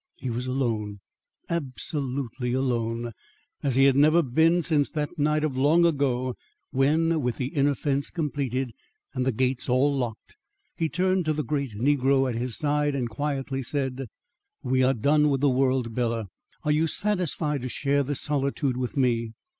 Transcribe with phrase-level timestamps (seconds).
[0.15, 0.99] He was alone,
[1.47, 3.11] absolutely alone,
[3.61, 6.33] as he had never been since that night of long ago,
[6.71, 8.71] when with the inner fence completed
[9.13, 10.37] and the gates all locked,
[10.75, 14.07] he turned to the great negro at his side and quietly said:
[14.63, 16.29] "We are done with the world, Bela.
[16.63, 19.33] Are you satisfied to share this solitude with me?"